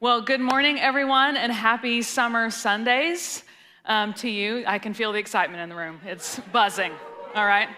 [0.00, 3.42] Well, good morning, everyone, and happy summer Sundays
[3.84, 4.62] um, to you.
[4.64, 5.98] I can feel the excitement in the room.
[6.06, 6.92] It's buzzing,
[7.34, 7.68] all right?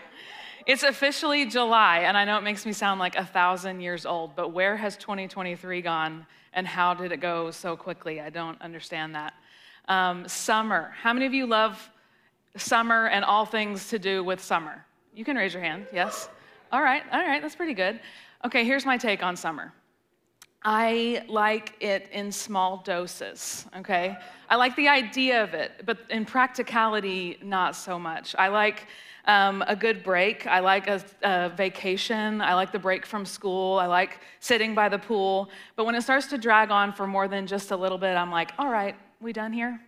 [0.66, 4.36] It's officially July, and I know it makes me sound like a thousand years old,
[4.36, 8.20] but where has 2023 gone, and how did it go so quickly?
[8.20, 9.32] I don't understand that.
[9.88, 10.92] Um, summer.
[11.00, 11.90] How many of you love
[12.54, 14.84] summer and all things to do with summer?
[15.14, 16.28] You can raise your hand, yes?
[16.70, 17.98] All right, all right, that's pretty good.
[18.44, 19.72] Okay, here's my take on summer.
[20.62, 24.18] I like it in small doses, okay?
[24.48, 28.34] I like the idea of it, but in practicality, not so much.
[28.38, 28.86] I like
[29.24, 30.46] um, a good break.
[30.46, 32.42] I like a, a, vacation.
[32.42, 33.78] I like the break from school.
[33.78, 35.50] I like sitting by the pool.
[35.76, 38.30] But when it starts to drag on for more than just a little bit, I'm
[38.30, 39.80] like, all right, we done here?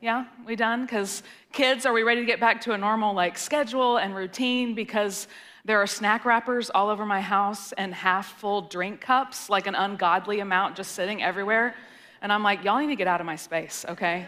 [0.00, 0.86] Yeah, we done?
[0.86, 1.22] Because
[1.52, 4.74] kids, are we ready to get back to a normal like schedule and routine?
[4.74, 5.26] Because
[5.64, 9.74] there are snack wrappers all over my house and half full drink cups, like an
[9.74, 11.74] ungodly amount just sitting everywhere.
[12.22, 14.26] And I'm like, y'all need to get out of my space, okay?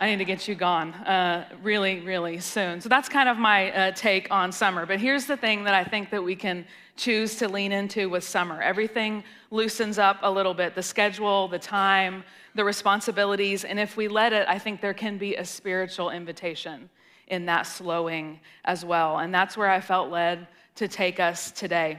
[0.00, 2.80] I need to get you gone uh, really, really soon.
[2.80, 4.86] So that's kind of my uh, take on summer.
[4.86, 6.64] But here's the thing that I think that we can
[6.96, 8.62] choose to lean into with summer.
[8.62, 12.22] Everything loosens up a little bit the schedule, the time,
[12.54, 13.64] the responsibilities.
[13.64, 16.88] And if we let it, I think there can be a spiritual invitation
[17.26, 19.18] in that slowing as well.
[19.18, 20.46] And that's where I felt led
[20.78, 21.98] to take us today.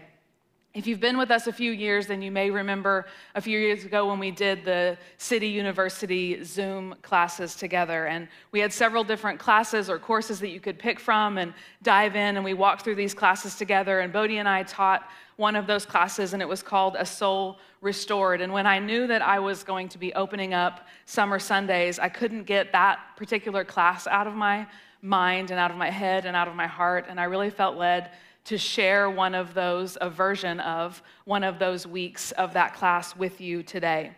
[0.73, 3.83] If you've been with us a few years, then you may remember a few years
[3.83, 8.05] ago when we did the City University Zoom classes together.
[8.05, 12.15] And we had several different classes or courses that you could pick from and dive
[12.15, 12.37] in.
[12.37, 13.99] And we walked through these classes together.
[13.99, 17.59] And Bodie and I taught one of those classes, and it was called A Soul
[17.81, 18.39] Restored.
[18.39, 22.07] And when I knew that I was going to be opening up Summer Sundays, I
[22.07, 24.65] couldn't get that particular class out of my
[25.01, 27.07] mind and out of my head and out of my heart.
[27.09, 28.11] And I really felt led
[28.45, 33.15] to share one of those, a version of one of those weeks of that class
[33.15, 34.11] with you today.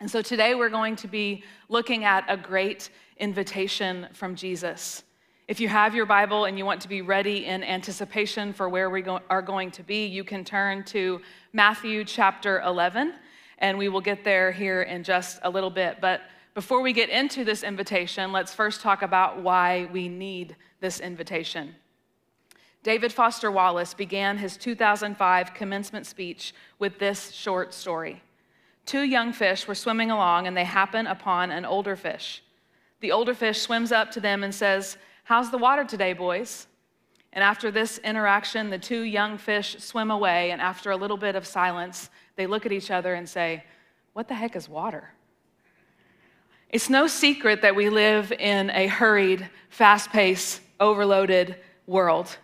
[0.00, 5.02] And so today we're going to be looking at a great invitation from Jesus.
[5.46, 8.88] If you have your Bible and you want to be ready in anticipation for where
[8.88, 11.20] we go, are going to be, you can turn to
[11.52, 13.14] Matthew chapter 11,
[13.58, 16.00] and we will get there here in just a little bit.
[16.00, 16.22] But
[16.54, 21.74] before we get into this invitation, let's first talk about why we need this invitation.
[22.82, 28.22] David Foster Wallace began his 2005 commencement speech with this short story.
[28.86, 32.42] Two young fish were swimming along and they happen upon an older fish.
[33.00, 36.66] The older fish swims up to them and says, How's the water today, boys?
[37.32, 41.36] And after this interaction, the two young fish swim away, and after a little bit
[41.36, 43.62] of silence, they look at each other and say,
[44.12, 45.10] What the heck is water?
[46.70, 52.36] It's no secret that we live in a hurried, fast paced, overloaded world.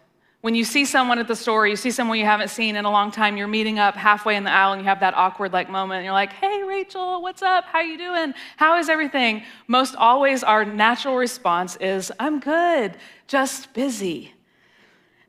[0.46, 2.90] When you see someone at the store, you see someone you haven't seen in a
[2.92, 5.68] long time, you're meeting up halfway in the aisle and you have that awkward like
[5.68, 7.64] moment and you're like, "Hey Rachel, what's up?
[7.64, 8.32] How you doing?
[8.56, 12.96] How is everything?" Most always our natural response is, "I'm good,
[13.26, 14.34] just busy."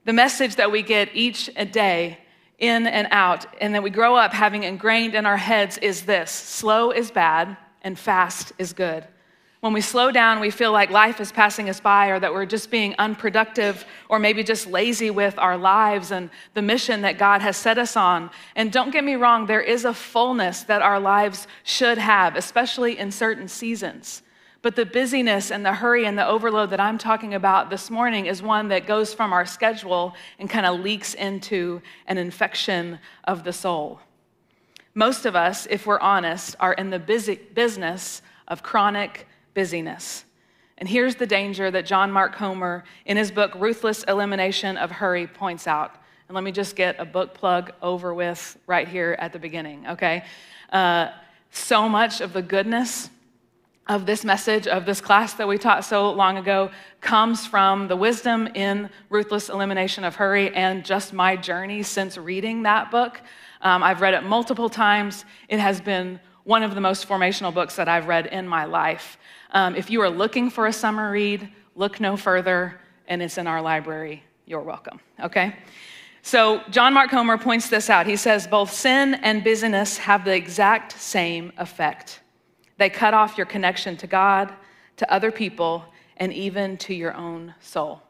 [0.06, 2.20] The message that we get each day
[2.60, 6.30] in and out and that we grow up having ingrained in our heads is this,
[6.30, 9.08] slow is bad and fast is good.
[9.68, 12.46] When we slow down, we feel like life is passing us by or that we're
[12.46, 17.42] just being unproductive or maybe just lazy with our lives and the mission that God
[17.42, 18.30] has set us on.
[18.56, 22.98] And don't get me wrong, there is a fullness that our lives should have, especially
[22.98, 24.22] in certain seasons.
[24.62, 28.28] But the busyness and the hurry and the overload that I'm talking about this morning
[28.28, 33.44] is one that goes from our schedule and kind of leaks into an infection of
[33.44, 34.00] the soul.
[34.96, 39.28] Most of us, if we're honest, are in the busy business of chronic
[39.58, 40.24] busyness.
[40.78, 45.26] And here's the danger that John Mark Comer, in his book Ruthless Elimination of Hurry,
[45.26, 45.96] points out.
[46.28, 49.88] And let me just get a book plug over with right here at the beginning,
[49.88, 50.26] okay?
[50.72, 51.10] Uh,
[51.50, 53.10] so much of the goodness
[53.88, 56.70] of this message, of this class that we taught so long ago,
[57.02, 62.62] comes from the wisdom in Ruthless Elimination of Hurry and just my journey since reading
[62.62, 63.20] that book.
[63.62, 65.26] Um, I've read it multiple times.
[65.50, 69.18] It has been one of the most formational books that I've read in my life.
[69.52, 73.48] Um, if you are looking for a summer read, look no further, and it's in
[73.48, 74.24] our library.
[74.46, 75.58] You're welcome, okay?
[76.22, 78.06] So, John Mark Comer points this out.
[78.06, 82.22] He says, Both sin and busyness have the exact same effect.
[82.78, 84.54] They cut off your connection to God,
[84.96, 85.84] to other people,
[86.16, 88.02] and even to your own soul.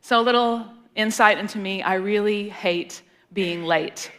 [0.00, 3.02] So, a little insight into me I really hate
[3.32, 4.10] being late.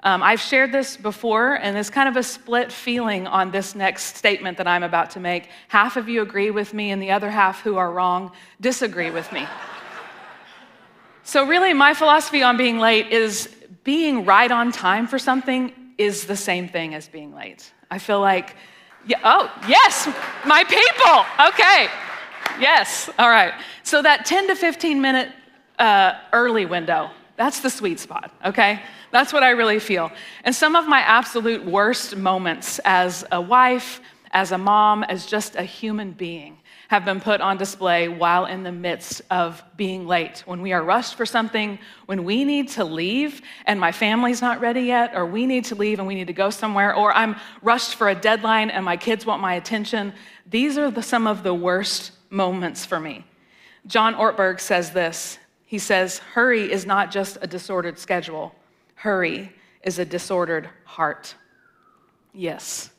[0.00, 4.16] Um, I've shared this before, and there's kind of a split feeling on this next
[4.16, 5.48] statement that I'm about to make.
[5.66, 8.30] Half of you agree with me, and the other half who are wrong
[8.60, 9.46] disagree with me.
[11.24, 13.48] so, really, my philosophy on being late is
[13.82, 17.72] being right on time for something is the same thing as being late.
[17.90, 18.54] I feel like,
[19.06, 20.06] yeah, oh, yes,
[20.46, 21.48] my people.
[21.48, 21.88] Okay.
[22.60, 23.10] Yes.
[23.18, 23.54] All right.
[23.82, 25.32] So that 10 to 15 minute
[25.78, 28.82] uh, early window, that's the sweet spot, okay?
[29.12, 30.10] That's what I really feel.
[30.44, 34.00] And some of my absolute worst moments as a wife,
[34.32, 36.58] as a mom, as just a human being
[36.88, 40.42] have been put on display while in the midst of being late.
[40.46, 44.60] When we are rushed for something, when we need to leave and my family's not
[44.60, 47.36] ready yet, or we need to leave and we need to go somewhere, or I'm
[47.62, 50.14] rushed for a deadline and my kids want my attention,
[50.46, 53.24] these are the, some of the worst moments for me.
[53.86, 58.54] John Ortberg says this He says, Hurry is not just a disordered schedule,
[58.94, 61.34] hurry is a disordered heart.
[62.32, 62.90] Yes.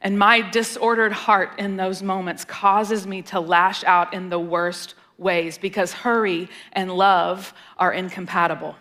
[0.00, 4.94] And my disordered heart in those moments causes me to lash out in the worst
[5.18, 8.76] ways because hurry and love are incompatible.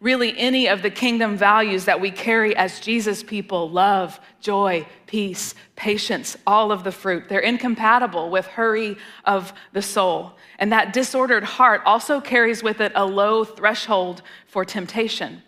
[0.00, 5.54] Really, any of the kingdom values that we carry as Jesus people love, joy, peace,
[5.76, 10.32] patience, all of the fruit they're incompatible with hurry of the soul.
[10.58, 15.42] And that disordered heart also carries with it a low threshold for temptation.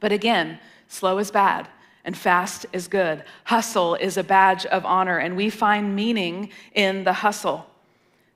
[0.00, 1.68] But again, slow is bad
[2.04, 3.22] and fast is good.
[3.44, 7.66] Hustle is a badge of honor, and we find meaning in the hustle.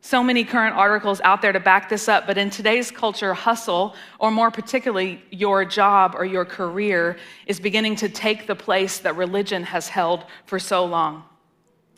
[0.03, 3.95] So many current articles out there to back this up, but in today's culture, hustle,
[4.19, 9.17] or more particularly your job or your career, is beginning to take the place that
[9.17, 11.23] religion has held for so long.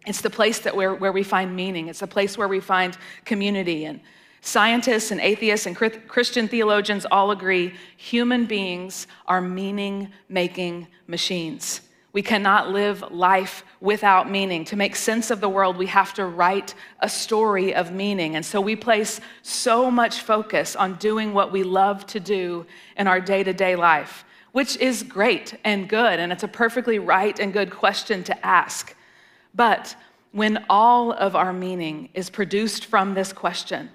[0.07, 1.89] It's the place that where, where we find meaning.
[1.89, 3.87] It's the place where we find community.
[3.87, 4.01] And
[4.41, 11.81] scientists and atheists and Christian theologians all agree human beings are meaning making machines.
[12.13, 14.65] We cannot live life without meaning.
[14.67, 18.37] To make sense of the world, we have to write a story of meaning.
[18.37, 22.67] And so we place so much focus on doing what we love to do
[22.97, 26.21] in our day to day life, which is great and good.
[26.21, 28.95] And it's a perfectly right and good question to ask.
[29.55, 29.95] But
[30.33, 33.91] when all of our meaning is produced from this question,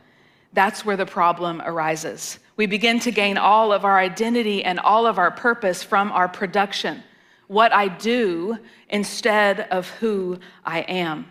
[0.53, 2.39] that's where the problem arises.
[2.56, 6.27] We begin to gain all of our identity and all of our purpose from our
[6.27, 7.03] production,
[7.47, 8.57] what I do
[8.89, 11.27] instead of who I am,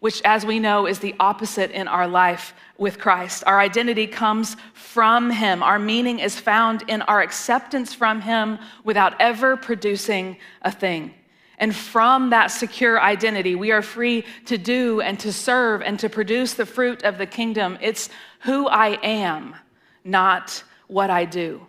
[0.00, 3.42] which, as we know, is the opposite in our life with Christ.
[3.46, 9.20] Our identity comes from Him, our meaning is found in our acceptance from Him without
[9.20, 11.14] ever producing a thing.
[11.58, 16.08] And from that secure identity, we are free to do and to serve and to
[16.08, 17.78] produce the fruit of the kingdom.
[17.80, 18.10] It's
[18.40, 19.56] who I am,
[20.04, 21.66] not what I do.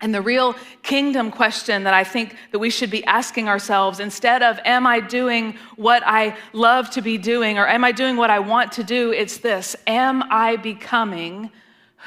[0.00, 4.42] And the real kingdom question that I think that we should be asking ourselves instead
[4.42, 8.28] of am I doing what I love to be doing or am I doing what
[8.28, 11.50] I want to do, it's this, am I becoming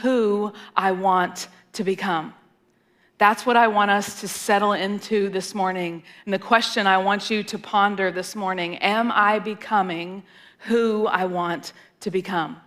[0.01, 2.35] who I want to become?
[3.19, 6.03] That's what I want us to settle into this morning.
[6.25, 10.23] And the question I want you to ponder this morning Am I becoming
[10.59, 12.61] who I want to become?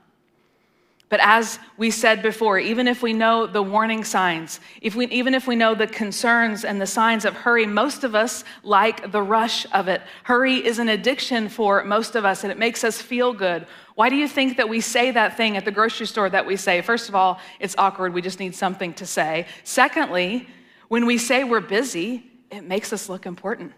[1.13, 5.35] But as we said before, even if we know the warning signs, if we, even
[5.35, 9.21] if we know the concerns and the signs of hurry, most of us like the
[9.21, 10.01] rush of it.
[10.23, 13.67] Hurry is an addiction for most of us, and it makes us feel good.
[13.95, 16.57] Why do you think that we say that thing at the grocery store that we
[16.57, 16.81] say?
[16.81, 18.15] First of all, it's awkward.
[18.15, 19.45] We just need something to say.
[19.65, 20.49] Secondly,
[20.89, 23.75] when we say we're busy, it makes us look important.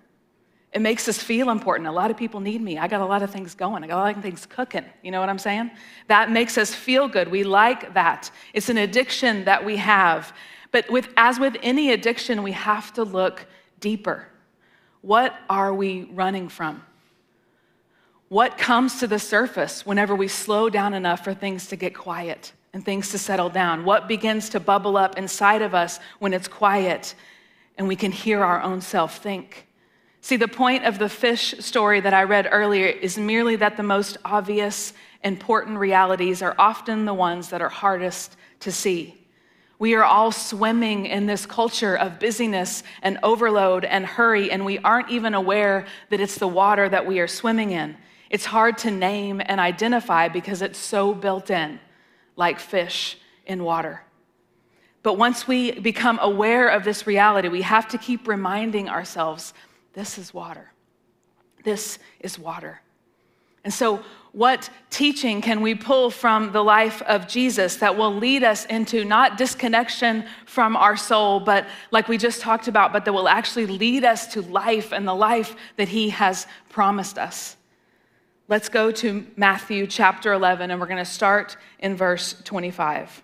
[0.75, 1.89] It makes us feel important.
[1.89, 2.79] A lot of people need me.
[2.79, 3.85] I got a lot of things going.
[3.85, 4.85] I got a lot of things cooking.
[5.03, 5.71] You know what I'm saying?
[6.09, 7.31] That makes us feel good.
[7.31, 8.29] We like that.
[8.53, 10.35] It's an addiction that we have.
[10.73, 13.47] But with, as with any addiction, we have to look
[13.79, 14.27] deeper.
[15.01, 16.83] What are we running from?
[18.29, 22.53] What comes to the surface whenever we slow down enough for things to get quiet
[22.73, 23.85] and things to settle down?
[23.85, 27.15] What begins to bubble up inside of us when it's quiet
[27.79, 29.69] and we can hear our own self think?
[30.25, 33.83] See, the point of the fish story that I read earlier is merely that the
[33.83, 39.21] most obvious, important realities are often the ones that are hardest to see.
[39.79, 44.79] We are all swimming in this culture of busyness and overload and hurry, and we
[44.79, 47.95] aren't even aware that it's the water that we are swimming in.
[48.31, 51.79] It's hard to name and identify because it's so built in,
[52.35, 54.01] like fish in water.
[55.03, 59.53] But once we become aware of this reality, we have to keep reminding ourselves
[59.95, 60.73] this is water.
[61.63, 62.81] This is water.
[63.65, 68.43] And so, what teaching can we pull from the life of Jesus that will lead
[68.43, 73.13] us into not disconnection from our soul, but like we just talked about, but that
[73.13, 77.57] will actually lead us to life and the life that He has promised us?
[78.49, 83.23] Let's go to Matthew chapter 11, and we're going to start in verse 25.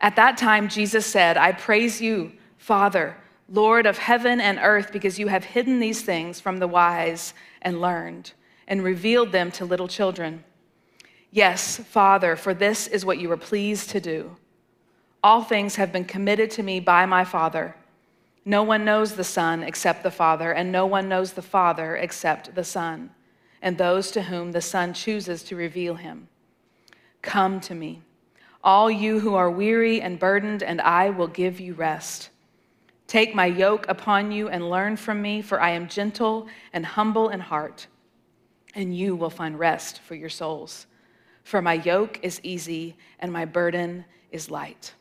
[0.00, 3.16] At that time, Jesus said, I praise you, Father
[3.48, 7.80] Lord of heaven and earth, because you have hidden these things from the wise and
[7.80, 8.32] learned
[8.66, 10.42] and revealed them to little children.
[11.30, 14.36] Yes, Father, for this is what you were pleased to do.
[15.22, 17.76] All things have been committed to me by my Father.
[18.44, 22.54] No one knows the Son except the Father, and no one knows the Father except
[22.54, 23.10] the Son,
[23.60, 26.28] and those to whom the Son chooses to reveal him.
[27.22, 28.02] Come to me,
[28.62, 32.30] all you who are weary and burdened, and I will give you rest.
[33.06, 37.28] Take my yoke upon you and learn from me, for I am gentle and humble
[37.28, 37.86] in heart,
[38.74, 40.86] and you will find rest for your souls.
[41.44, 44.94] For my yoke is easy and my burden is light.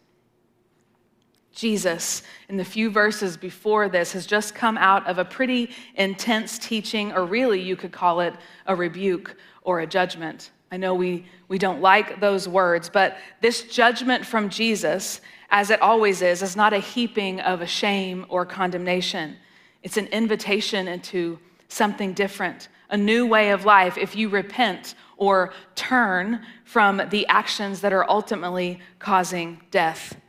[1.51, 6.59] Jesus, in the few verses before this, has just come out of a pretty intense
[6.59, 8.35] teaching, or really you could call it
[8.67, 10.51] a rebuke or a judgment.
[10.75, 15.81] I know we, we don't like those words, but this judgment from Jesus as it
[15.81, 19.37] always is, is not a heaping of a shame or condemnation.
[19.83, 21.39] It's an invitation into
[21.69, 27.79] something different, a new way of life if you repent or turn from the actions
[27.79, 30.19] that are ultimately causing death.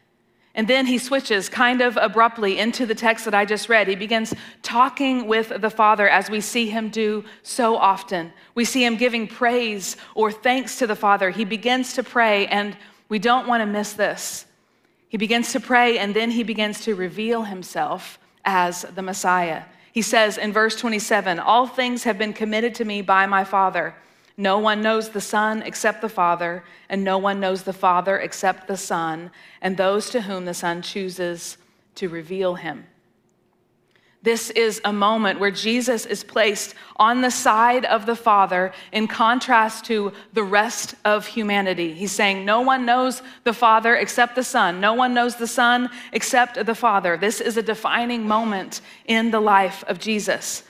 [0.57, 3.87] And then he switches kind of abruptly into the text that I just read.
[3.87, 8.33] He begins talking with the Father as we see him do so often.
[8.55, 11.31] We see him giving praise or thanks to the Father.
[11.31, 12.77] He begins to pray, and
[13.09, 14.47] we don't want to miss this.
[15.09, 19.63] He begins to pray and then he begins to reveal himself as the Messiah.
[19.93, 23.95] He says in verse 27 All things have been committed to me by my Father.
[24.37, 28.69] No one knows the Son except the Father, and no one knows the Father except
[28.69, 29.31] the Son,
[29.63, 31.57] and those to whom the Son chooses
[31.95, 32.87] to reveal him.
[34.27, 39.07] This is a moment where Jesus is placed on the side of the Father in
[39.07, 41.95] contrast to the rest of humanity.
[41.95, 44.81] He's saying, No one knows the Father except the Son.
[44.81, 47.17] No one knows the Son except the Father.
[47.17, 50.65] This is a defining moment in the life of Jesus.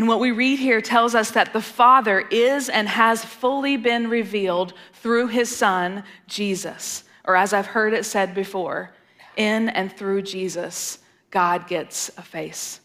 [0.00, 4.08] And what we read here tells us that the Father is and has fully been
[4.08, 7.04] revealed through his Son, Jesus.
[7.26, 8.94] Or as I've heard it said before,
[9.36, 12.80] in and through Jesus God gets a face.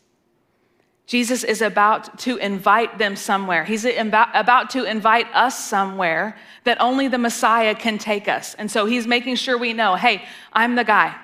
[1.07, 3.63] Jesus is about to invite them somewhere.
[3.63, 8.55] He's about to invite us somewhere that only the Messiah can take us.
[8.55, 11.15] And so he's making sure we know hey, I'm the guy.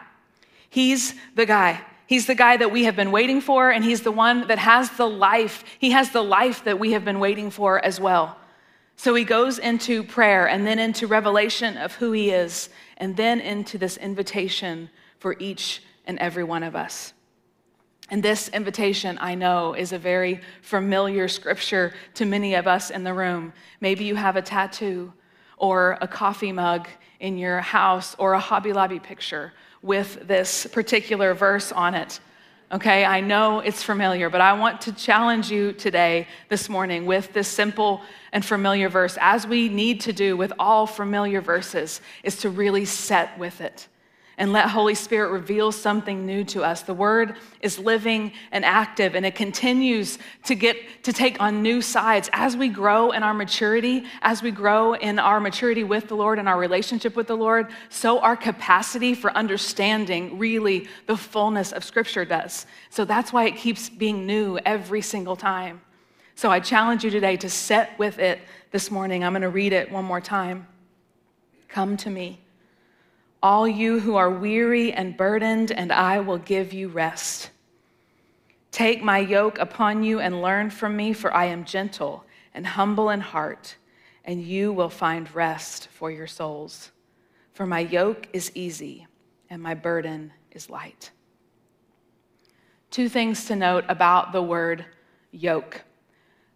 [0.69, 1.81] He's the guy.
[2.11, 4.89] He's the guy that we have been waiting for, and he's the one that has
[4.89, 5.63] the life.
[5.79, 8.37] He has the life that we have been waiting for as well.
[8.97, 13.39] So he goes into prayer and then into revelation of who he is, and then
[13.39, 14.89] into this invitation
[15.19, 17.13] for each and every one of us.
[18.09, 23.05] And this invitation, I know, is a very familiar scripture to many of us in
[23.05, 23.53] the room.
[23.79, 25.13] Maybe you have a tattoo
[25.55, 26.89] or a coffee mug
[27.21, 32.19] in your house or a Hobby Lobby picture with this particular verse on it.
[32.71, 37.33] Okay, I know it's familiar, but I want to challenge you today, this morning, with
[37.33, 42.37] this simple and familiar verse, as we need to do with all familiar verses, is
[42.37, 43.87] to really set with it
[44.41, 46.81] and let Holy Spirit reveal something new to us.
[46.81, 51.79] The word is living and active and it continues to get to take on new
[51.79, 56.15] sides as we grow in our maturity, as we grow in our maturity with the
[56.15, 61.71] Lord and our relationship with the Lord, so our capacity for understanding really the fullness
[61.71, 62.65] of scripture does.
[62.89, 65.81] So that's why it keeps being new every single time.
[66.33, 68.39] So I challenge you today to set with it
[68.71, 69.23] this morning.
[69.23, 70.65] I'm going to read it one more time.
[71.67, 72.39] Come to me
[73.43, 77.49] all you who are weary and burdened, and I will give you rest.
[78.71, 83.09] Take my yoke upon you and learn from me, for I am gentle and humble
[83.09, 83.75] in heart,
[84.23, 86.91] and you will find rest for your souls.
[87.53, 89.07] For my yoke is easy
[89.49, 91.11] and my burden is light.
[92.89, 94.85] Two things to note about the word
[95.31, 95.83] yoke.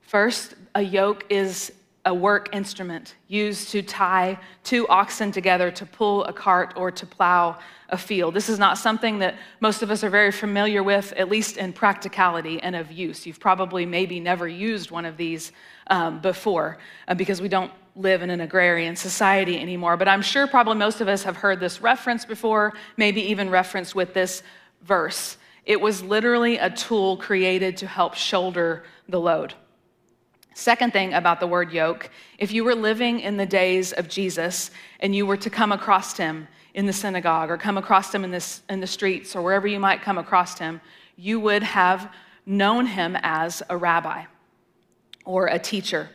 [0.01, 1.72] First, a yoke is
[2.06, 7.06] a work instrument used to tie two oxen together to pull a cart or to
[7.06, 7.58] plow
[7.90, 8.34] a field.
[8.34, 11.74] This is not something that most of us are very familiar with, at least in
[11.74, 13.26] practicality and of use.
[13.26, 15.52] You've probably maybe never used one of these
[15.88, 19.98] um, before uh, because we don't live in an agrarian society anymore.
[19.98, 23.96] But I'm sure probably most of us have heard this reference before, maybe even referenced
[23.96, 24.44] with this
[24.84, 25.38] verse.
[25.66, 29.56] It was literally a tool created to help shoulder the load.
[30.58, 34.72] Second thing about the word yoke if you were living in the days of Jesus
[35.02, 38.32] and you were to come across him in the synagogue or come across him in,
[38.32, 40.80] this, in the streets or wherever you might come across him,
[41.18, 42.10] you would have
[42.46, 44.24] known him as a rabbi
[45.26, 46.10] or a teacher.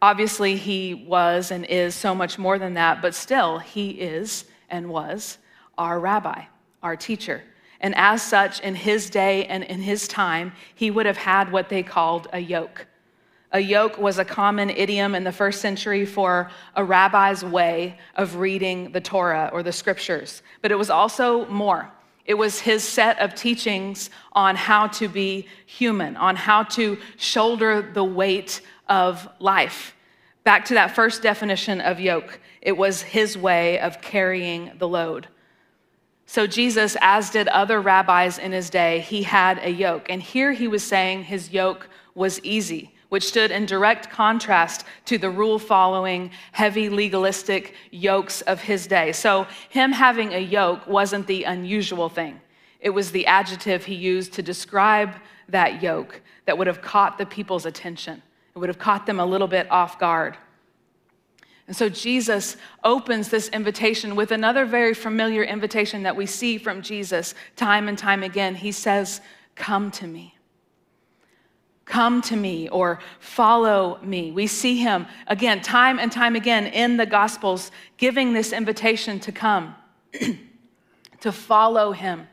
[0.00, 4.88] Obviously, he was and is so much more than that, but still, he is and
[4.88, 5.38] was
[5.76, 6.44] our rabbi,
[6.84, 7.42] our teacher.
[7.80, 11.68] And as such, in his day and in his time, he would have had what
[11.68, 12.86] they called a yoke.
[13.54, 18.34] A yoke was a common idiom in the first century for a rabbi's way of
[18.34, 21.88] reading the Torah or the scriptures, but it was also more.
[22.24, 27.80] It was his set of teachings on how to be human, on how to shoulder
[27.80, 29.94] the weight of life.
[30.42, 35.28] Back to that first definition of yoke, it was his way of carrying the load.
[36.26, 40.10] So, Jesus, as did other rabbis in his day, he had a yoke.
[40.10, 45.18] And here he was saying his yoke was easy which stood in direct contrast to
[45.18, 49.12] the rule following, heavy legalistic yokes of his day.
[49.12, 52.40] So, him having a yoke wasn't the unusual thing,
[52.80, 55.14] it was the adjective he used to describe
[55.48, 58.20] that yoke that would have caught the people's attention.
[58.52, 60.36] It would have caught them a little bit off guard.
[61.68, 66.82] And so Jesus opens this invitation with another very familiar invitation that we see from
[66.82, 68.56] Jesus time and time again.
[68.56, 69.20] He says,
[69.54, 70.34] Come to me.
[71.84, 74.30] Come to me or follow me.
[74.30, 79.32] We see him again, time and time again in the Gospels, giving this invitation to
[79.32, 79.74] come,
[81.20, 82.26] to follow him,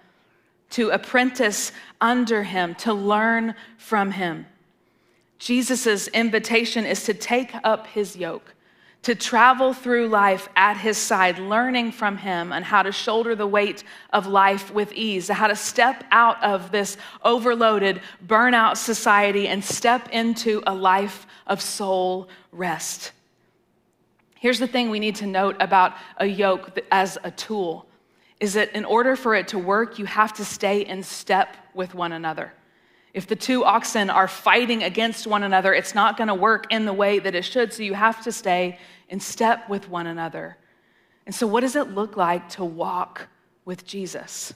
[0.71, 4.45] to apprentice under him, to learn from him.
[5.37, 8.53] Jesus' invitation is to take up his yoke
[9.03, 13.47] to travel through life at his side, learning from him and how to shoulder the
[13.47, 19.63] weight of life with ease, how to step out of this overloaded, burnout society and
[19.63, 23.11] step into a life of soul rest.
[24.35, 27.87] Here's the thing we need to note about a yoke as a tool
[28.39, 31.93] is that in order for it to work, you have to stay in step with
[31.93, 32.51] one another.
[33.13, 36.85] If the two oxen are fighting against one another, it's not going to work in
[36.85, 37.73] the way that it should.
[37.73, 40.57] So you have to stay in step with one another.
[41.25, 43.27] And so, what does it look like to walk
[43.65, 44.53] with Jesus?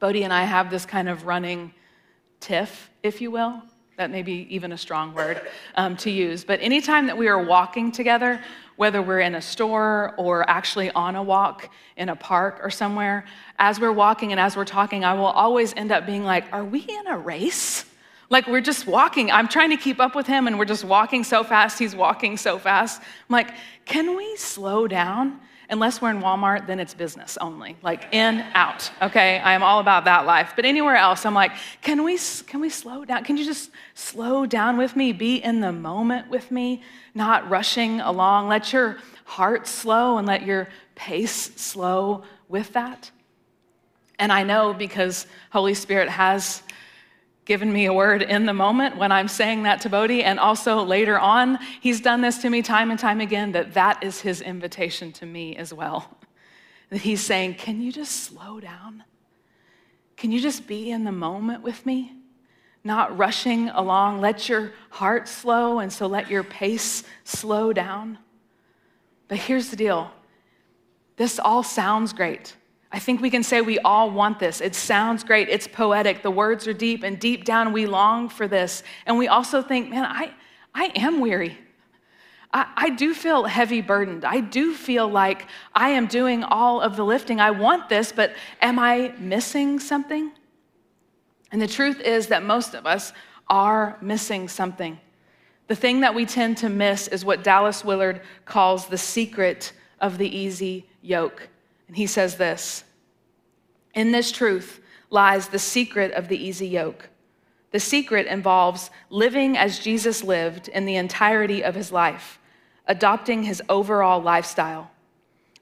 [0.00, 1.72] Bodie and I have this kind of running
[2.40, 3.62] tiff, if you will.
[3.96, 5.42] That may be even a strong word
[5.74, 6.44] um, to use.
[6.44, 8.40] But anytime that we are walking together,
[8.78, 13.24] whether we're in a store or actually on a walk in a park or somewhere,
[13.58, 16.64] as we're walking and as we're talking, I will always end up being like, Are
[16.64, 17.84] we in a race?
[18.30, 19.32] Like we're just walking.
[19.32, 21.76] I'm trying to keep up with him and we're just walking so fast.
[21.76, 23.02] He's walking so fast.
[23.02, 23.50] I'm like,
[23.84, 25.40] Can we slow down?
[25.70, 28.90] Unless we're in Walmart, then it's business only, like in, out.
[29.02, 30.54] Okay, I am all about that life.
[30.56, 31.52] But anywhere else, I'm like,
[31.82, 33.22] can we, can we slow down?
[33.24, 35.12] Can you just slow down with me?
[35.12, 36.82] Be in the moment with me,
[37.14, 38.48] not rushing along.
[38.48, 43.10] Let your heart slow and let your pace slow with that.
[44.18, 46.62] And I know because Holy Spirit has
[47.48, 50.84] given me a word in the moment when I'm saying that to Bodie, and also
[50.84, 54.42] later on, he's done this to me time and time again, that that is his
[54.42, 56.16] invitation to me as well.
[56.90, 59.04] That he's saying, Can you just slow down?
[60.16, 62.14] Can you just be in the moment with me?
[62.82, 64.22] Not rushing along.
[64.22, 68.16] Let your heart slow, and so let your pace slow down.
[69.28, 70.10] But here's the deal
[71.16, 72.56] this all sounds great.
[72.90, 74.60] I think we can say we all want this.
[74.60, 75.48] It sounds great.
[75.48, 76.22] It's poetic.
[76.22, 78.82] The words are deep, and deep down we long for this.
[79.04, 80.32] And we also think, man, I,
[80.74, 81.58] I am weary.
[82.52, 84.24] I, I do feel heavy burdened.
[84.24, 87.40] I do feel like I am doing all of the lifting.
[87.40, 90.32] I want this, but am I missing something?
[91.52, 93.12] And the truth is that most of us
[93.48, 94.98] are missing something.
[95.66, 100.16] The thing that we tend to miss is what Dallas Willard calls the secret of
[100.16, 101.48] the easy yoke.
[101.88, 102.84] And he says this
[103.94, 107.08] In this truth lies the secret of the easy yoke.
[107.70, 112.38] The secret involves living as Jesus lived in the entirety of his life,
[112.86, 114.90] adopting his overall lifestyle.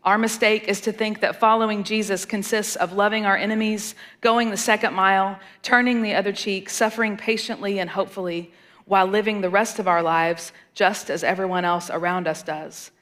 [0.04, 4.56] Our mistake is to think that following Jesus consists of loving our enemies, going the
[4.56, 8.52] second mile, turning the other cheek, suffering patiently and hopefully,
[8.84, 12.92] while living the rest of our lives just as everyone else around us does.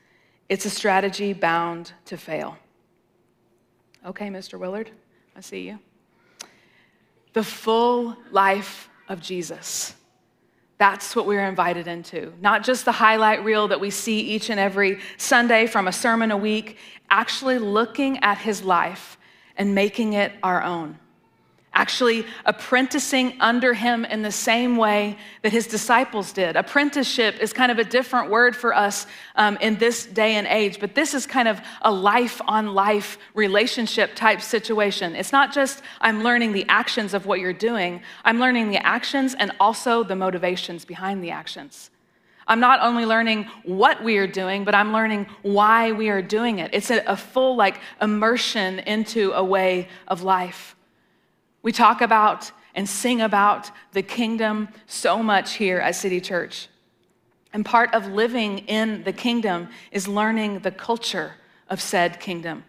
[0.49, 2.57] It's a strategy bound to fail.
[4.05, 4.59] Okay, Mr.
[4.59, 4.91] Willard,
[5.37, 5.79] I see you.
[7.33, 9.95] The full life of Jesus.
[10.77, 12.33] That's what we're invited into.
[12.41, 16.31] Not just the highlight reel that we see each and every Sunday from a sermon
[16.31, 16.77] a week,
[17.11, 19.17] actually looking at his life
[19.57, 20.99] and making it our own
[21.75, 26.57] actually apprenticing under him in the same way that his disciples did.
[26.57, 29.07] Apprenticeship is kind of a different word for us
[29.37, 33.19] um, in this day and age, but this is kind of a life on life
[33.35, 35.15] relationship type situation.
[35.17, 39.35] It's not just I'm learning the actions of what you're doing, I'm learning the actions
[39.35, 41.91] and also the motivations behind the actions.
[42.47, 46.59] I'm not only learning what we are doing, but I'm learning why we are doing
[46.59, 46.71] it.
[46.75, 50.74] It's a, a full like immersion into a way of life.
[51.65, 56.69] We talk about and sing about the kingdom so much here at City Church.
[57.55, 61.33] And part of living in the kingdom is learning the culture
[61.71, 62.65] of said kingdom.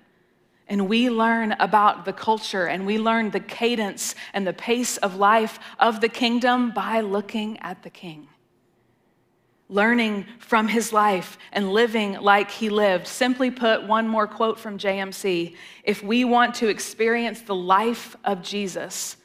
[0.67, 5.17] And we learn about the culture and we learn the cadence and the pace of
[5.17, 8.29] life of the kingdom by looking at the king.
[9.67, 13.07] Learning from his life and living like he lived.
[13.07, 18.41] Simply put, one more quote from JMC if we want to experience the life of
[18.41, 19.17] Jesus,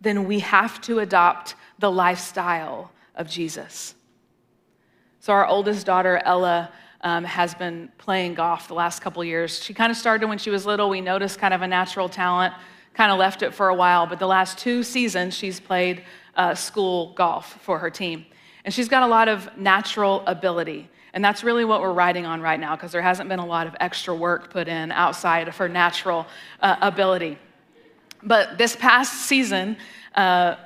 [0.00, 3.94] then we have to adopt the lifestyle of Jesus.
[5.18, 6.70] So, our oldest daughter, Ella,
[7.02, 9.62] um, has been playing golf the last couple years.
[9.62, 10.88] She kind of started when she was little.
[10.88, 12.54] We noticed kind of a natural talent,
[12.94, 14.06] kind of left it for a while.
[14.06, 16.04] But the last two seasons, she's played
[16.36, 18.26] uh, school golf for her team.
[18.64, 20.88] And she's got a lot of natural ability.
[21.12, 23.66] And that's really what we're riding on right now because there hasn't been a lot
[23.66, 26.26] of extra work put in outside of her natural
[26.60, 27.38] uh, ability.
[28.22, 29.76] But this past season,
[30.14, 30.56] uh,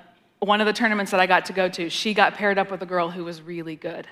[0.41, 2.83] one of the tournaments that I got to go to, she got paired up with
[2.83, 4.07] a girl who was really good.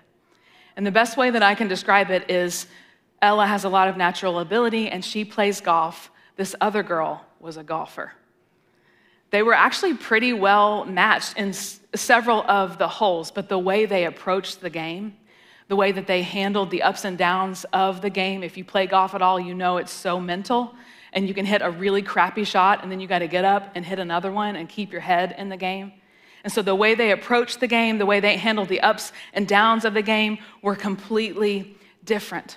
[0.76, 2.66] And the best way that I can describe it is
[3.20, 6.10] Ella has a lot of natural ability and she plays golf.
[6.36, 8.12] This other girl was a golfer.
[9.30, 11.52] They were actually pretty well matched in
[11.94, 15.16] several of the holes, but the way they approached the game,
[15.68, 18.86] the way that they handled the ups and downs of the game, if you play
[18.86, 20.74] golf at all, you know it's so mental.
[21.12, 23.72] And you can hit a really crappy shot, and then you got to get up
[23.74, 25.92] and hit another one and keep your head in the game.
[26.44, 29.46] And so the way they approached the game, the way they handled the ups and
[29.46, 32.56] downs of the game were completely different.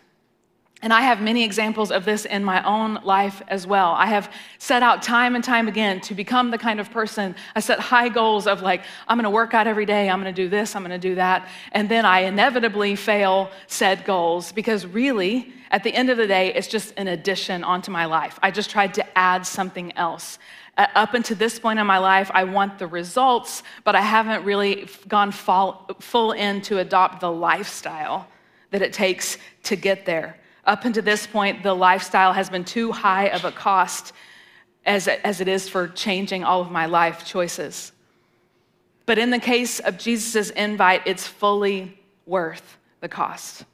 [0.82, 3.94] And I have many examples of this in my own life as well.
[3.94, 7.62] I have set out time and time again to become the kind of person, I
[7.62, 10.76] set high goals of like, I'm gonna work out every day, I'm gonna do this,
[10.76, 11.48] I'm gonna do that.
[11.72, 16.54] And then I inevitably fail said goals because really, at the end of the day,
[16.54, 18.38] it's just an addition onto my life.
[18.44, 20.38] I just tried to add something else
[20.78, 24.90] up until this point in my life, I want the results, but I haven't really
[25.08, 28.28] gone full in to adopt the lifestyle
[28.72, 30.38] that it takes to get there.
[30.66, 34.14] Up until this point, the lifestyle has been too high of a cost
[34.86, 37.92] as, as it is for changing all of my life choices.
[39.06, 43.66] But in the case of Jesus' invite, it's fully worth the cost.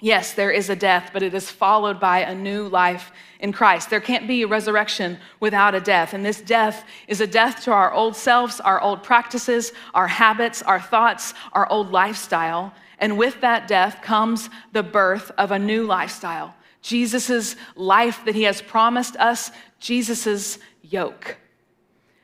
[0.00, 3.88] Yes, there is a death, but it is followed by a new life in Christ.
[3.88, 6.12] There can't be a resurrection without a death.
[6.12, 10.62] And this death is a death to our old selves, our old practices, our habits,
[10.62, 12.74] our thoughts, our old lifestyle.
[12.98, 18.44] And with that death comes the birth of a new lifestyle Jesus' life that he
[18.44, 21.36] has promised us, Jesus' yoke.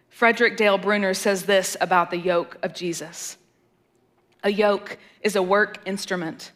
[0.08, 3.37] Frederick Dale Bruner says this about the yoke of Jesus
[4.44, 6.52] A yoke is a work instrument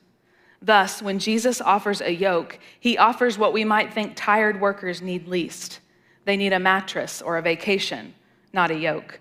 [0.63, 5.29] Thus, when Jesus offers a yoke, he offers what we might think tired workers need
[5.29, 5.81] least.
[6.25, 8.15] They need a mattress or a vacation,
[8.53, 9.21] not a yoke.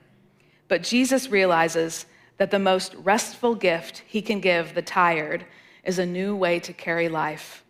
[0.68, 2.06] But Jesus realizes
[2.38, 5.46] that the most restful gift he can give the tired
[5.84, 7.64] is a new way to carry life,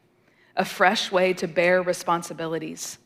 [0.56, 2.98] a fresh way to bear responsibilities.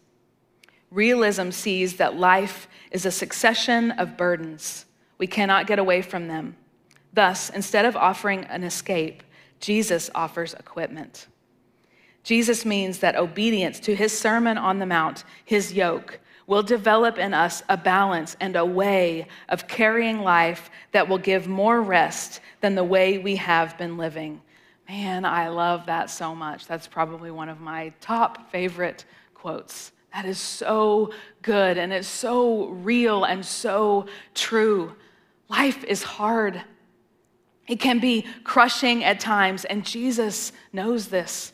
[0.92, 4.86] Realism sees that life is a succession of burdens.
[5.18, 6.56] We cannot get away from them.
[7.14, 9.24] Thus, instead of offering an escape,
[9.60, 11.28] Jesus offers equipment.
[12.24, 17.32] Jesus means that obedience to his Sermon on the Mount, his yoke, will develop in
[17.32, 22.74] us a balance and a way of carrying life that will give more rest than
[22.74, 24.42] the way we have been living.
[24.90, 26.66] Man, I love that so much.
[26.66, 29.92] That's probably one of my top favorite quotes.
[30.12, 34.96] That is so good and it's so real and so true.
[35.50, 36.64] Life is hard.
[37.68, 41.54] It can be crushing at times, and Jesus knows this.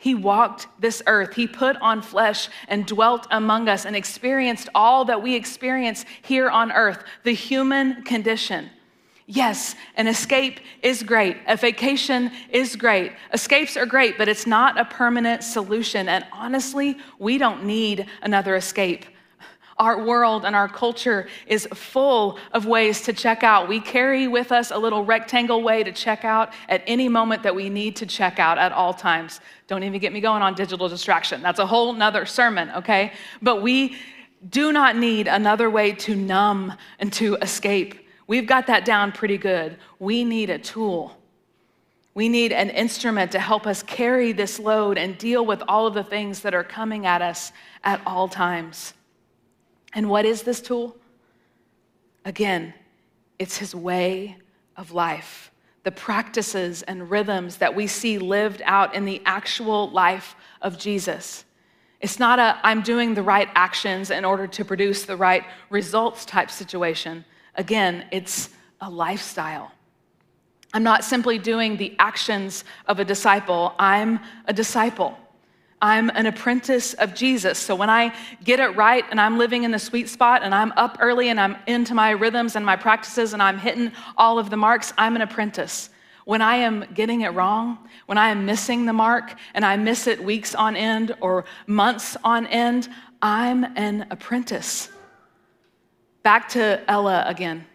[0.00, 1.34] He walked this earth.
[1.34, 6.48] He put on flesh and dwelt among us and experienced all that we experience here
[6.48, 8.70] on earth the human condition.
[9.26, 11.36] Yes, an escape is great.
[11.46, 13.12] A vacation is great.
[13.34, 16.08] Escapes are great, but it's not a permanent solution.
[16.08, 19.04] And honestly, we don't need another escape.
[19.80, 23.66] Our world and our culture is full of ways to check out.
[23.66, 27.54] We carry with us a little rectangle way to check out at any moment that
[27.54, 29.40] we need to check out at all times.
[29.68, 31.40] Don't even get me going on digital distraction.
[31.40, 33.14] That's a whole nother sermon, okay?
[33.40, 33.96] But we
[34.50, 38.06] do not need another way to numb and to escape.
[38.26, 39.78] We've got that down pretty good.
[39.98, 41.16] We need a tool.
[42.12, 45.94] We need an instrument to help us carry this load and deal with all of
[45.94, 47.50] the things that are coming at us
[47.82, 48.92] at all times.
[49.92, 50.96] And what is this tool?
[52.24, 52.74] Again,
[53.38, 54.36] it's his way
[54.76, 55.50] of life,
[55.82, 61.44] the practices and rhythms that we see lived out in the actual life of Jesus.
[62.00, 66.24] It's not a I'm doing the right actions in order to produce the right results
[66.24, 67.24] type situation.
[67.56, 68.50] Again, it's
[68.80, 69.72] a lifestyle.
[70.72, 75.18] I'm not simply doing the actions of a disciple, I'm a disciple.
[75.82, 77.58] I'm an apprentice of Jesus.
[77.58, 78.14] So when I
[78.44, 81.40] get it right and I'm living in the sweet spot and I'm up early and
[81.40, 85.16] I'm into my rhythms and my practices and I'm hitting all of the marks, I'm
[85.16, 85.88] an apprentice.
[86.26, 90.06] When I am getting it wrong, when I am missing the mark and I miss
[90.06, 92.88] it weeks on end or months on end,
[93.22, 94.90] I'm an apprentice.
[96.22, 97.66] Back to Ella again.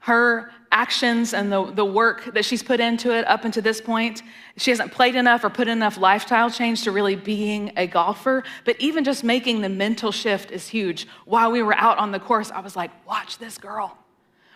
[0.00, 4.22] Her actions and the, the work that she's put into it up until this point.
[4.56, 8.42] She hasn't played enough or put enough lifestyle change to really being a golfer.
[8.64, 11.06] But even just making the mental shift is huge.
[11.24, 13.96] While we were out on the course, I was like, watch this girl.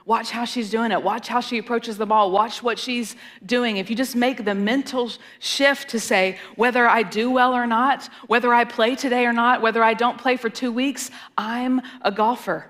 [0.06, 1.02] Watch how she's doing it.
[1.02, 2.32] Watch how she approaches the ball.
[2.32, 3.14] Watch what she's
[3.46, 3.76] doing.
[3.76, 8.08] If you just make the mental shift to say, whether I do well or not,
[8.26, 12.10] whether I play today or not, whether I don't play for two weeks, I'm a
[12.10, 12.66] golfer.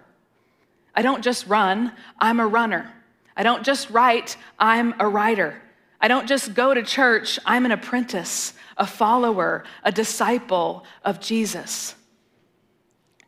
[0.95, 2.93] I don't just run, I'm a runner.
[3.39, 5.63] I don't just write, I'm a writer.
[6.01, 11.95] I don't just go to church, I'm an apprentice, a follower, a disciple of Jesus.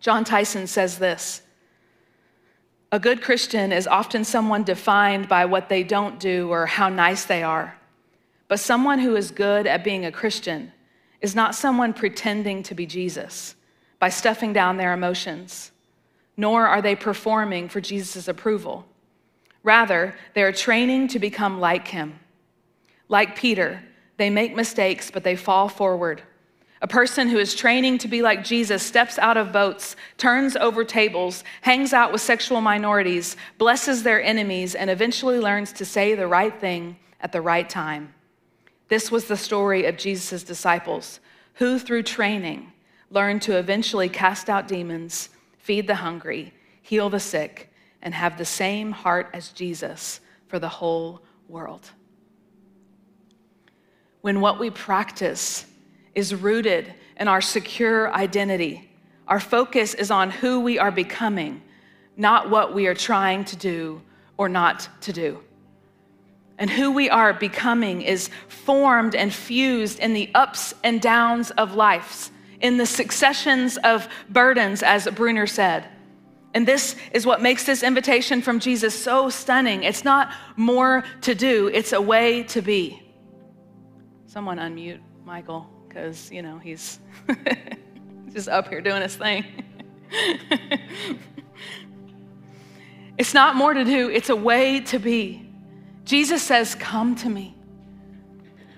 [0.00, 1.42] Jon Tyson says this
[2.90, 7.24] A good Christian is often someone defined by what they don't do or how nice
[7.24, 7.76] they are.
[8.48, 10.72] But someone who is good at being a Christian
[11.20, 13.54] is not someone pretending to be Jesus
[14.00, 15.70] by stuffing down their emotions,
[16.36, 18.86] nor are they performing for Jesus' approval.
[19.62, 22.18] Rather, they are training to become like him.
[23.08, 23.82] Like Peter,
[24.16, 26.22] they make mistakes, but they fall forward.
[26.82, 30.82] A person who is training to be like Jesus steps out of boats, turns over
[30.82, 36.26] tables, hangs out with sexual minorities, blesses their enemies, and eventually learns to say the
[36.26, 38.14] right thing at the right time.
[38.88, 41.20] This was the story of Jesus' disciples,
[41.54, 42.72] who through training
[43.10, 47.69] learned to eventually cast out demons, feed the hungry, heal the sick,
[48.02, 51.90] and have the same heart as Jesus for the whole world.
[54.20, 55.66] When what we practice
[56.14, 58.90] is rooted in our secure identity,
[59.28, 61.62] our focus is on who we are becoming,
[62.16, 64.02] not what we are trying to do
[64.36, 65.40] or not to do.
[66.58, 71.74] And who we are becoming is formed and fused in the ups and downs of
[71.74, 75.86] life, in the successions of burdens, as Bruner said
[76.52, 79.84] and this is what makes this invitation from Jesus so stunning.
[79.84, 83.00] It's not more to do, it's a way to be.
[84.26, 86.98] Someone unmute Michael, because, you know, he's
[88.32, 89.44] just up here doing his thing.
[93.18, 95.46] it's not more to do, it's a way to be.
[96.04, 97.56] Jesus says, Come to me.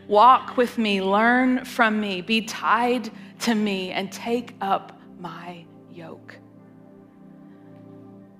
[0.09, 6.37] Walk with me, learn from me, be tied to me, and take up my yoke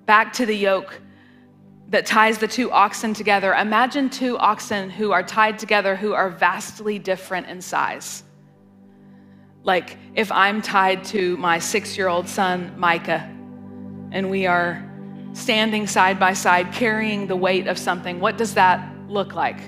[0.07, 1.01] back to the yoke
[1.89, 3.53] that ties the two oxen together.
[3.55, 8.25] Imagine two oxen who are tied together who are vastly different in size.
[9.63, 13.31] Like if I'm tied to my six year old son, Micah,
[14.11, 14.83] and we are
[15.35, 19.59] standing side by side carrying the weight of something, what does that look like?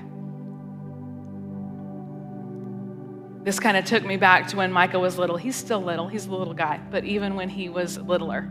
[3.45, 5.37] This kind of took me back to when Micah was little.
[5.37, 8.51] He's still little, he's a little guy, but even when he was littler.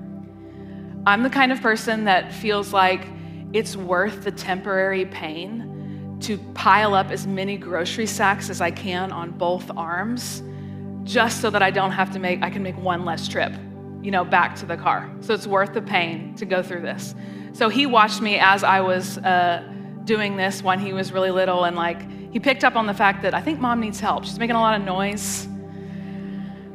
[1.05, 3.05] I'm the kind of person that feels like
[3.51, 9.11] it's worth the temporary pain to pile up as many grocery sacks as I can
[9.11, 10.41] on both arms
[11.03, 13.51] just so that I don't have to make, I can make one less trip,
[14.01, 15.11] you know, back to the car.
[15.19, 17.15] So it's worth the pain to go through this.
[17.51, 19.69] So he watched me as I was uh,
[20.05, 23.23] doing this when he was really little and like, he picked up on the fact
[23.23, 24.23] that I think mom needs help.
[24.23, 25.49] She's making a lot of noise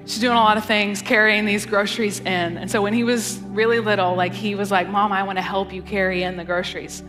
[0.09, 2.57] she's doing a lot of things, carrying these groceries in.
[2.57, 5.42] And so when he was really little, like he was like, Mom, I want to
[5.42, 7.03] help you carry in the groceries.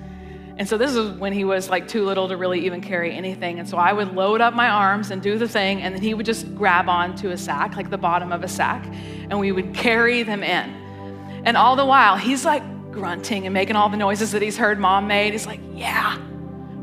[0.58, 3.58] And so this is when he was like too little to really even carry anything.
[3.58, 6.14] And so I would load up my arms and do the thing, and then he
[6.14, 8.86] would just grab onto a sack, like the bottom of a sack,
[9.30, 10.70] and we would carry them in.
[11.46, 14.78] And all the while, he's like grunting and making all the noises that he's heard
[14.78, 15.32] mom made.
[15.32, 16.18] He's like, Yeah,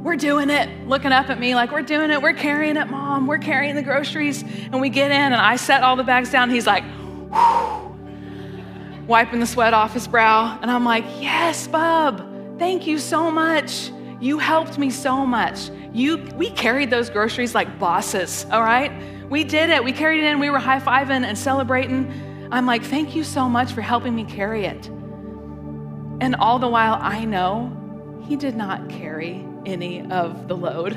[0.06, 2.22] we're doing it, looking up at me like, We're doing it.
[2.22, 3.26] We're carrying it, mom.
[3.26, 4.42] We're carrying the groceries.
[4.42, 6.48] And we get in, and I set all the bags down.
[6.48, 6.84] he's like,
[7.32, 10.58] Whew, wiping the sweat off his brow.
[10.62, 12.58] And I'm like, Yes, bub.
[12.58, 13.90] Thank you so much.
[14.20, 15.70] You helped me so much.
[15.92, 18.92] You, we carried those groceries like bosses, all right?
[19.28, 19.82] We did it.
[19.82, 20.38] We carried it in.
[20.38, 22.48] We were high fiving and celebrating.
[22.52, 24.86] I'm like, thank you so much for helping me carry it.
[24.86, 30.96] And all the while, I know he did not carry any of the load.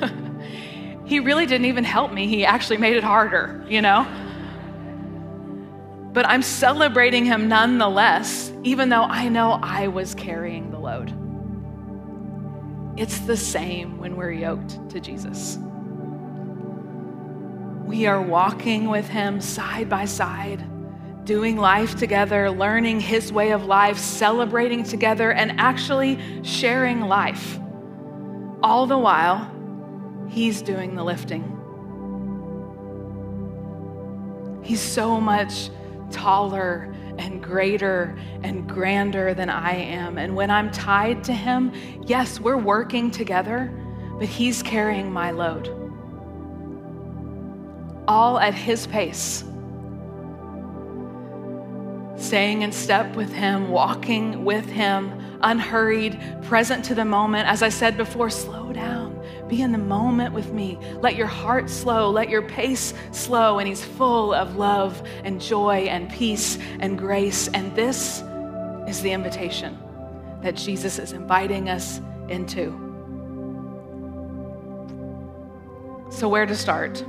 [1.04, 2.26] he really didn't even help me.
[2.26, 4.06] He actually made it harder, you know?
[6.16, 11.12] but I'm celebrating him nonetheless, even though I know I was carrying the load.
[12.98, 15.58] It's the same when we're yoked to Jesus.
[17.84, 20.64] We are walking with him side by side,
[21.26, 27.58] doing life together, learning his way of life, celebrating together, and actually sharing life.
[28.62, 29.50] All the while,
[30.28, 31.52] he's doing the lifting.
[34.62, 35.70] He's so much
[36.10, 40.18] taller and greater and grander than I am.
[40.18, 41.72] And when I'm tied to Him,
[42.04, 43.72] yes, we're working together,
[44.18, 45.68] but He's carrying my load.
[48.08, 49.44] All at His pace.
[52.26, 55.12] Staying in step with Him, walking with Him,
[55.42, 57.46] unhurried, present to the moment.
[57.48, 59.16] As I said before, slow down
[59.48, 60.76] be in the moment with me.
[61.00, 63.60] Let your heart slow, let your pace slow.
[63.60, 67.48] And He's full of love and joy and peace and grace.
[67.48, 68.22] And this
[68.88, 69.78] is the invitation
[70.42, 72.82] that Jesus is inviting us into.
[76.10, 77.04] So, where to start?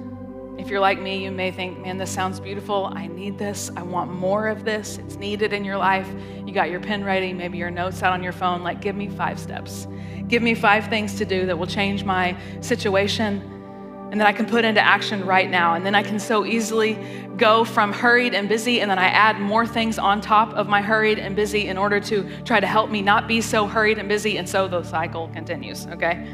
[0.57, 2.91] If you're like me, you may think, man, this sounds beautiful.
[2.95, 3.69] I need this.
[3.75, 4.97] I want more of this.
[4.97, 6.09] It's needed in your life.
[6.45, 8.63] You got your pen ready, maybe your notes out on your phone.
[8.63, 9.87] Like, give me five steps.
[10.27, 13.53] Give me five things to do that will change my situation
[14.11, 15.75] and that I can put into action right now.
[15.75, 16.97] And then I can so easily
[17.35, 20.81] go from hurried and busy, and then I add more things on top of my
[20.81, 24.09] hurried and busy in order to try to help me not be so hurried and
[24.09, 24.37] busy.
[24.37, 26.27] And so the cycle continues, okay?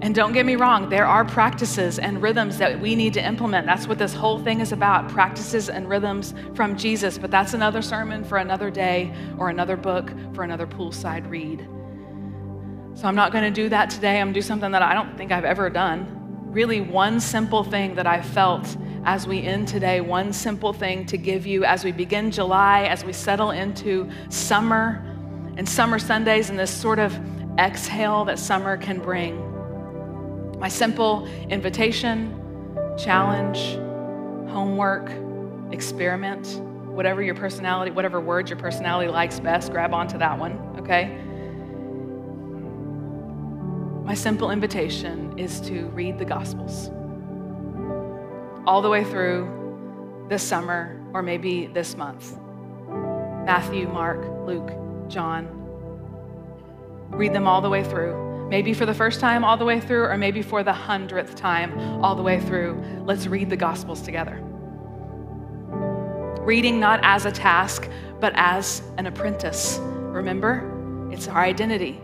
[0.00, 3.66] And don't get me wrong, there are practices and rhythms that we need to implement.
[3.66, 7.18] That's what this whole thing is about practices and rhythms from Jesus.
[7.18, 11.66] But that's another sermon for another day or another book for another poolside read.
[12.94, 14.20] So I'm not going to do that today.
[14.20, 16.14] I'm going to do something that I don't think I've ever done.
[16.46, 21.16] Really, one simple thing that I felt as we end today, one simple thing to
[21.16, 25.04] give you as we begin July, as we settle into summer
[25.56, 27.18] and summer Sundays and this sort of
[27.58, 29.47] exhale that summer can bring.
[30.58, 32.34] My simple invitation,
[32.98, 33.76] challenge,
[34.50, 35.08] homework,
[35.72, 36.48] experiment,
[36.88, 41.16] whatever your personality, whatever word your personality likes best, grab onto that one, okay?
[44.04, 46.90] My simple invitation is to read the Gospels
[48.66, 52.36] all the way through this summer or maybe this month.
[53.46, 54.72] Matthew, Mark, Luke,
[55.08, 55.46] John.
[57.10, 58.27] Read them all the way through.
[58.48, 61.78] Maybe for the first time, all the way through, or maybe for the hundredth time,
[62.02, 62.82] all the way through.
[63.04, 64.40] Let's read the Gospels together.
[66.40, 69.78] Reading not as a task, but as an apprentice.
[69.82, 72.00] Remember, it's our identity.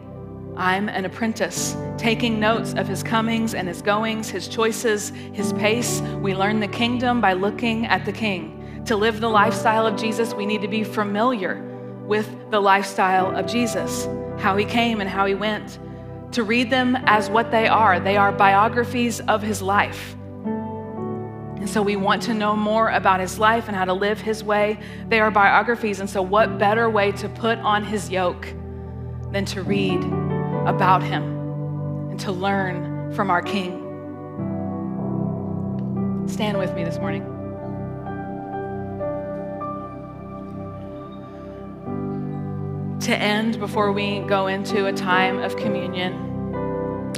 [0.56, 6.00] I'm an apprentice, taking notes of his comings and his goings, his choices, his pace.
[6.20, 8.82] We learn the kingdom by looking at the king.
[8.84, 11.62] To live the lifestyle of Jesus, we need to be familiar
[12.06, 14.06] with the lifestyle of Jesus,
[14.38, 15.78] how he came and how he went.
[16.34, 20.16] To read them as what they are, they are biographies of his life.
[20.44, 24.44] And so we want to know more about his life and how to live his
[24.44, 24.78] way.
[25.08, 26.00] They are biographies.
[26.00, 28.46] And so, what better way to put on his yoke
[29.30, 30.02] than to read
[30.66, 31.22] about him
[32.10, 33.80] and to learn from our King.
[36.26, 37.33] Stand with me this morning.
[43.00, 46.14] To end, before we go into a time of communion,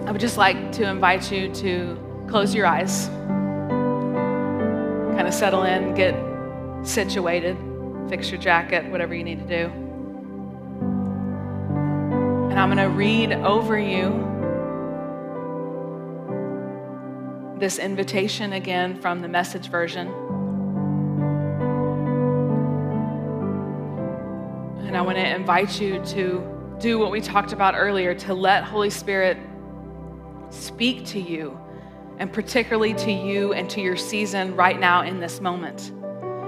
[0.06, 3.06] I would just like to invite you to close your eyes,
[5.16, 6.16] kind of settle in, get
[6.86, 7.56] situated,
[8.08, 9.70] fix your jacket, whatever you need to do.
[12.50, 14.24] And I'm going to read over you
[17.58, 20.08] this invitation again from the message version.
[24.96, 28.90] I want to invite you to do what we talked about earlier to let Holy
[28.90, 29.36] Spirit
[30.50, 31.58] speak to you,
[32.18, 35.92] and particularly to you and to your season right now in this moment.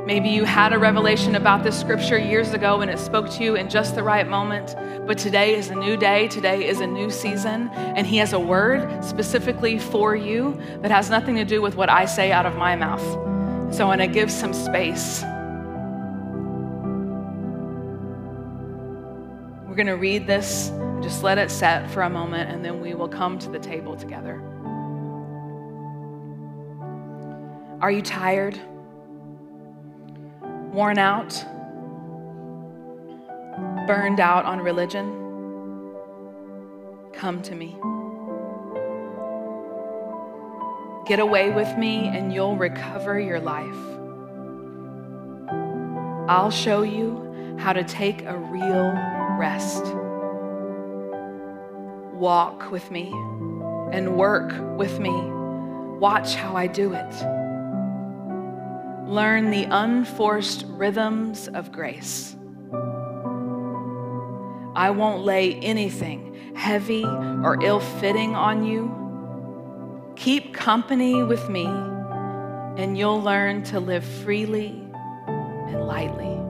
[0.06, 3.56] Maybe you had a revelation about this scripture years ago and it spoke to you
[3.56, 4.74] in just the right moment,
[5.06, 6.28] but today is a new day.
[6.28, 11.10] Today is a new season, and He has a word specifically for you that has
[11.10, 13.02] nothing to do with what I say out of my mouth.
[13.74, 15.22] So I want to give some space.
[19.78, 20.70] Going to read this,
[21.02, 23.96] just let it set for a moment, and then we will come to the table
[23.96, 24.42] together.
[27.80, 28.60] Are you tired?
[30.78, 31.44] worn out,
[33.88, 35.06] burned out on religion,
[37.12, 37.76] come to me.
[41.08, 43.74] Get away with me and you'll recover your life.
[46.28, 49.84] I'll show you how to take a real rest.
[52.14, 53.12] Walk with me
[53.92, 55.14] and work with me.
[55.98, 57.14] Watch how I do it.
[59.08, 62.36] Learn the unforced rhythms of grace.
[64.74, 68.92] I won't lay anything heavy or ill fitting on you.
[70.16, 74.84] Keep company with me, and you'll learn to live freely
[75.26, 76.47] and lightly.